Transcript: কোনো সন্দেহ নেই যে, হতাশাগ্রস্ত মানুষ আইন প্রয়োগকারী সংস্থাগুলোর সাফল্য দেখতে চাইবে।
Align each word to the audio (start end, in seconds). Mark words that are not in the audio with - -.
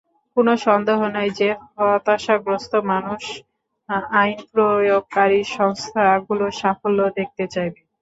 কোনো 0.37 0.53
সন্দেহ 0.65 0.99
নেই 1.15 1.29
যে, 1.39 1.49
হতাশাগ্রস্ত 1.75 2.73
মানুষ 2.91 3.21
আইন 4.15 4.39
প্রয়োগকারী 4.51 5.39
সংস্থাগুলোর 5.57 6.53
সাফল্য 6.61 6.99
দেখতে 7.17 7.43
চাইবে। 7.53 7.79